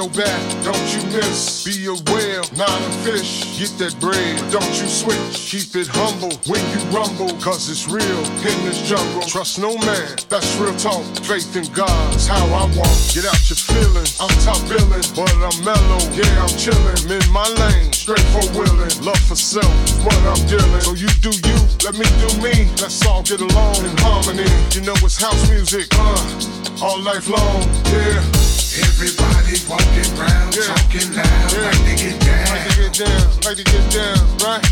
your 0.00 0.08
back, 0.16 0.40
don't 0.64 0.88
you 0.96 1.02
miss. 1.12 1.64
Be 1.64 1.84
a 1.84 1.92
whale, 2.08 2.44
not 2.56 2.72
a 2.72 2.92
fish. 3.04 3.60
Get 3.60 3.68
that 3.76 3.92
bread, 4.00 4.32
don't 4.48 4.72
you 4.80 4.88
switch. 4.88 5.36
Keep 5.52 5.76
it 5.76 5.88
humble 5.92 6.32
when 6.48 6.64
you 6.72 6.80
rumble, 6.88 7.28
cause 7.36 7.68
it's 7.68 7.84
real 7.84 8.22
in 8.48 8.56
this 8.64 8.80
jungle. 8.88 9.20
Trust 9.28 9.60
no 9.60 9.76
man, 9.84 10.16
that's 10.32 10.56
real 10.56 10.72
talk. 10.80 11.04
Faith 11.28 11.52
in 11.52 11.68
God's 11.76 12.26
how 12.26 12.40
I 12.48 12.64
walk. 12.80 12.96
Get 13.12 13.28
out 13.28 13.44
your 13.52 13.60
feelings, 13.60 14.16
I'm 14.16 14.32
top 14.40 14.56
billing, 14.72 15.04
but 15.12 15.28
I'm 15.36 15.56
mellow. 15.68 16.00
Yeah, 16.16 16.48
I'm 16.48 16.54
chillin', 16.56 17.04
in 17.04 17.26
my 17.28 17.44
lane, 17.60 17.92
straight 17.92 18.24
for 18.32 18.46
willing. 18.56 18.94
Love 19.04 19.20
for 19.28 19.36
self, 19.36 19.68
what 20.00 20.16
I'm 20.24 20.40
dealing. 20.48 20.80
So 20.80 20.96
you 20.96 21.12
do 21.20 21.32
you, 21.44 21.58
let 21.84 21.92
me 22.00 22.08
do 22.24 22.30
me. 22.40 22.72
Let's 22.80 23.04
all 23.04 23.20
get 23.20 23.44
along 23.44 23.84
in 23.84 23.92
harmony. 24.00 24.48
You 24.72 24.80
know 24.80 24.96
it's 25.04 25.20
house 25.20 25.44
music, 25.50 25.92
uh, 25.92 26.80
all 26.80 26.96
life 27.04 27.28
long, 27.28 27.68
yeah. 27.92 28.49
Everybody 28.82 29.56
walking 29.68 30.10
around, 30.18 30.54
Yeah. 30.56 30.72
talking 30.72 31.08
loud, 31.14 31.52
Yeah. 31.52 31.68
like 31.68 31.84
they 31.84 31.96
get 31.96 32.16
down. 32.20 32.46
Like 32.48 32.64
to 32.68 32.72
get 32.80 32.92
down, 32.96 33.26
like 33.44 33.56
to 33.56 33.64
get 33.64 33.84
down, 33.92 34.18
right? 34.44 34.62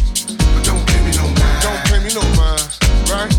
But 0.55 0.63
don't 0.65 0.85
pay 0.87 1.01
me 1.05 1.13
no 1.17 1.25
mind. 1.29 1.61
Don't 1.63 1.83
pay 1.89 1.99
me 2.05 2.11
no 2.15 2.23
mind, 2.37 2.69
right? 3.13 3.33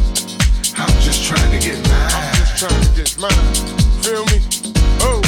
I'm 0.78 0.94
just 1.02 1.24
trying 1.26 1.52
to 1.52 1.60
get 1.60 1.78
mine. 1.90 2.34
Just 2.38 2.58
trying 2.58 2.82
to 2.82 2.90
get 2.96 3.18
mine. 3.18 3.54
Feel 4.06 4.26
me? 4.32 4.38
Oh, 5.02 5.22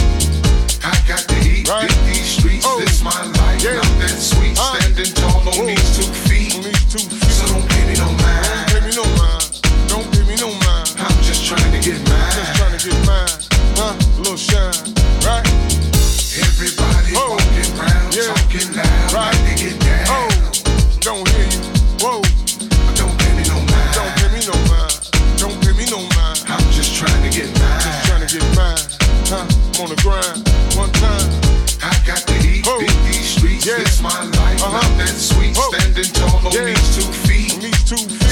I 0.83 0.93
got 1.07 1.23
the 1.27 1.35
heat, 1.45 1.67
Right. 1.67 1.87
beat 1.89 2.01
these 2.05 2.29
streets. 2.37 2.65
Oh. 2.67 2.79
This 2.79 3.01
my 3.01 3.11
life, 3.11 3.61
Yeah. 3.63 3.75
not 3.81 3.99
that 4.01 4.17
sweet. 4.21 4.55
Standing 4.57 5.13
tall 5.13 5.41
on 5.41 5.53
Whoa. 5.57 5.65
these 5.67 5.89
two 5.97 6.09
feet. 6.29 6.55
on 6.55 6.61
these 6.63 6.85
two 6.91 6.99
feet. 6.99 7.31
So 7.37 7.45
don't 7.53 7.67
pay 7.69 7.83
me 7.89 7.95
no 7.97 8.05
Don't 8.05 8.67
pay 8.71 8.81
me 8.87 8.91
no 8.95 9.05
mind. 9.17 9.49
Don't 9.87 10.07
pay 10.11 10.23
me 10.23 10.35
no 10.37 10.49
mind. 10.65 10.89
I'm 10.99 11.17
just 11.23 11.45
trying 11.45 11.71
to 11.71 11.79
get 11.79 11.97
Just 12.05 12.55
trying 12.57 12.77
to 12.77 12.89
get 12.89 13.05
mine. 13.05 13.29
Huh? 13.77 13.93
Little 14.17 14.37
loud, 18.69 19.13
Right. 19.13 19.33
like 19.33 19.41
they 19.47 19.55
get 19.63 19.79
down. 19.79 20.05
Oh, 20.09 20.29
don't 20.99 21.27
hear 21.29 21.47
you. 21.49 21.61
Whoa, 22.01 22.21
don't 22.95 23.15
pay 23.19 23.31
me 23.37 23.43
no 23.49 23.57
mind. 23.57 23.91
don't 23.97 24.13
pay 24.19 24.29
me 24.33 24.41
no 24.45 24.55
mind. 24.69 24.93
Don't 25.37 25.57
pay 25.61 25.73
me 25.73 25.85
no 25.89 25.99
mind. 26.17 26.39
I'm 26.47 26.65
just 26.71 26.95
trying 26.95 27.21
to 27.23 27.29
get 27.29 27.49
mine. 27.59 27.81
Trying 28.05 28.25
to 28.27 28.29
get 28.37 28.45
mine. 28.55 28.77
Huh? 29.31 29.45
I'm 29.47 29.81
on 29.81 29.89
the 29.89 29.97
grind. 30.03 30.45
One 30.77 30.91
time. 31.01 31.29
I 31.83 31.89
got 32.05 32.21
the 32.27 32.33
heat, 32.45 32.65
Oh. 32.67 32.79
these 33.09 33.25
streets. 33.37 33.65
Yeah. 33.65 33.77
This 33.79 34.01
my 34.01 34.09
life, 34.09 34.61
Uh-huh. 34.61 34.77
not 34.77 34.97
that 34.99 35.15
sweet. 35.17 35.55
Oh. 35.57 35.71
Standing 35.73 36.11
tall 36.13 36.45
on 36.45 36.51
Yeah. 36.53 36.65
these 36.69 36.95
two 36.95 37.09
feet. 37.25 37.53
On 37.53 37.59
these 37.59 37.83
two 37.89 37.97
feet. 37.97 38.30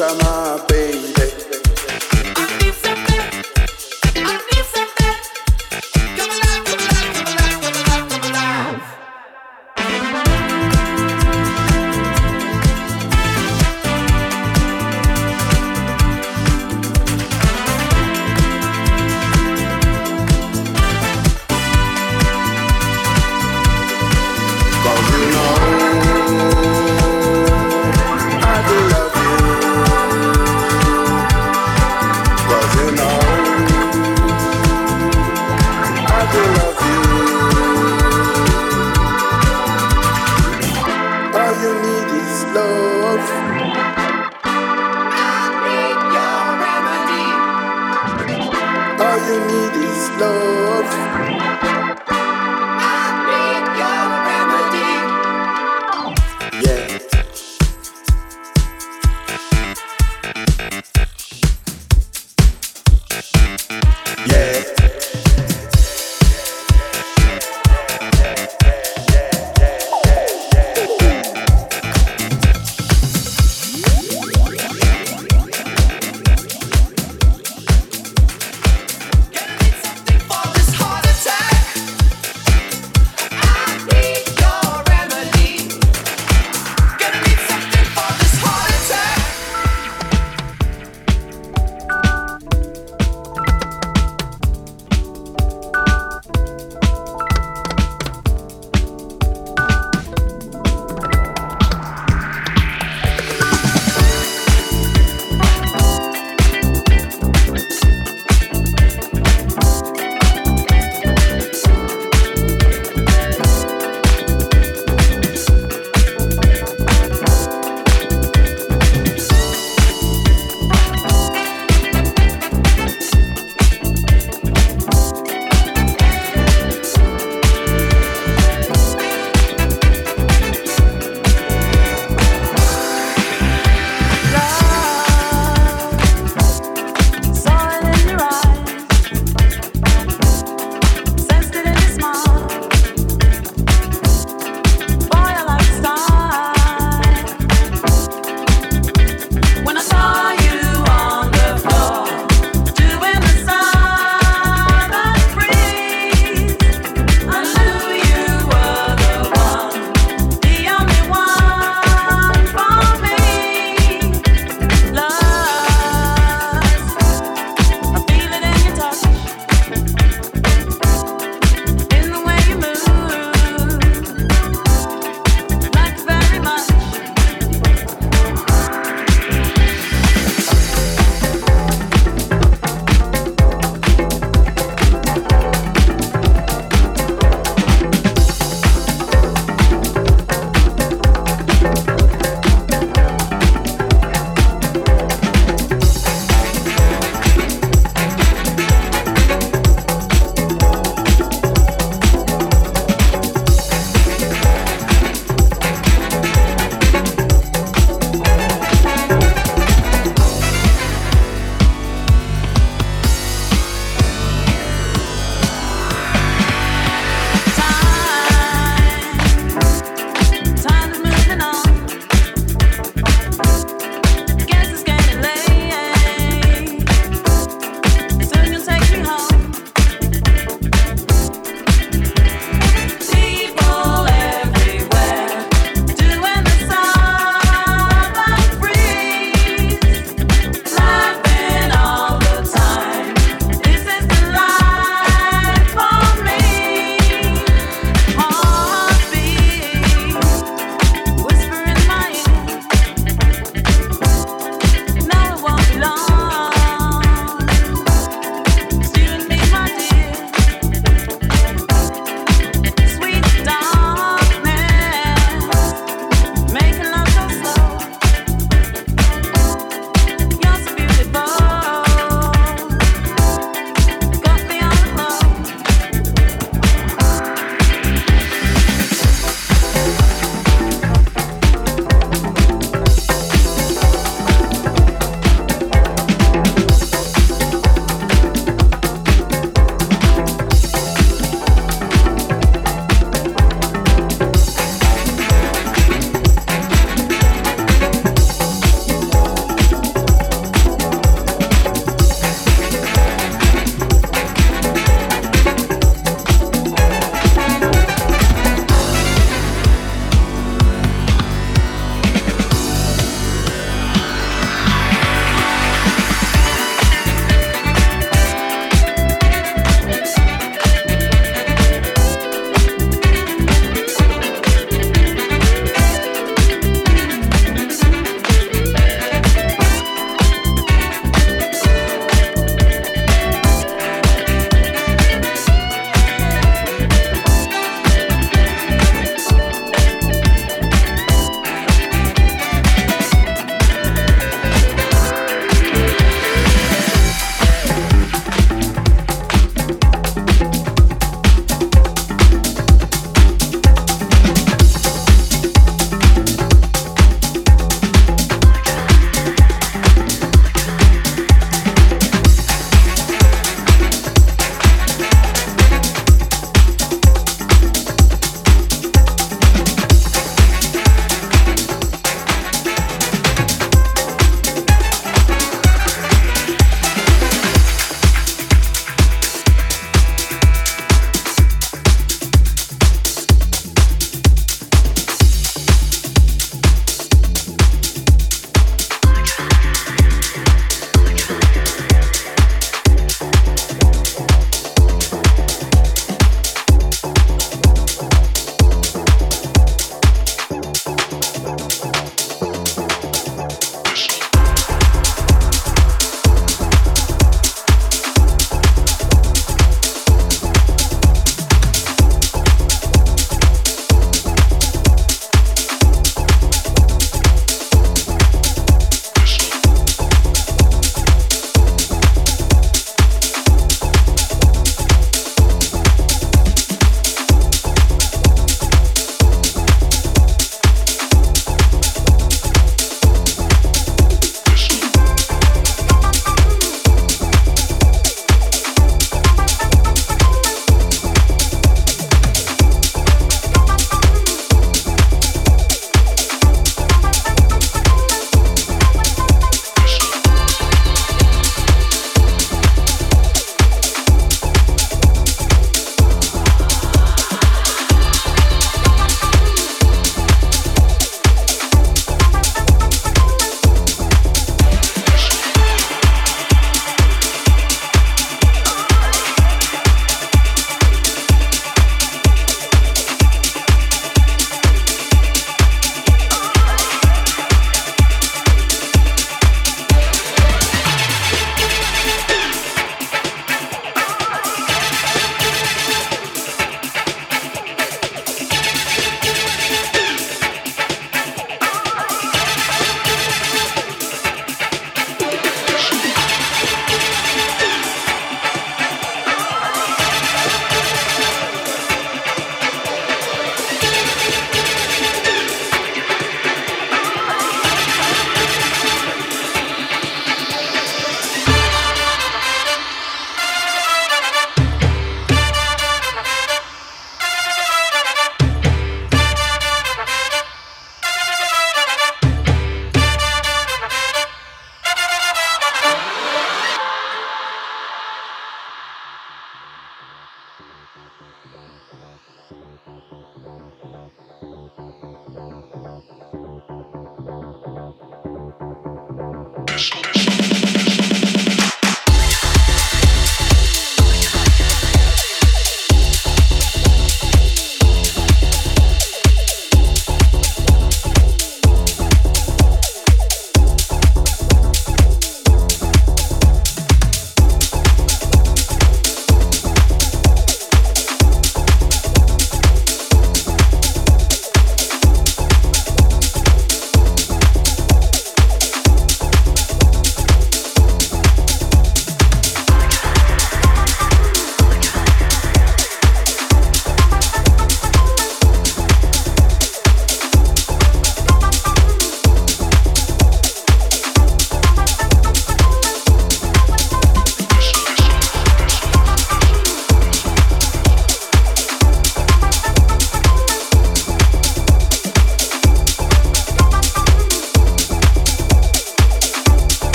Cause 0.00 0.29